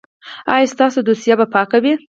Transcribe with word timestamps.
ایا 0.53 0.71
ستاسو 0.73 0.99
دوسیه 1.07 1.35
به 1.39 1.45
پاکه 1.53 1.77
وي؟ 1.83 1.93